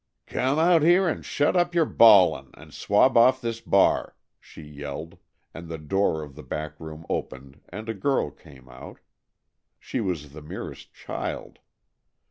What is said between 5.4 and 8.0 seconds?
and the door of the back room opened and a